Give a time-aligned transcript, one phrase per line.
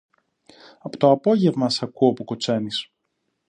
[0.79, 2.91] Από το απόγεμα σ' ακούω που κουτσαίνεις